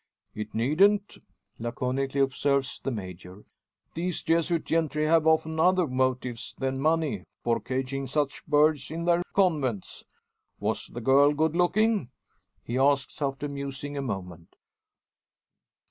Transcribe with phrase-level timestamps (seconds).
[0.33, 1.19] "It needn't,"
[1.59, 3.45] laconically observes the Major.
[3.93, 9.21] "These Jesuit gentry have often other motives than money for caging such birds in their
[9.35, 10.03] convents.
[10.59, 12.09] Was the girl good looking?"
[12.63, 14.55] he asks after musing a moment.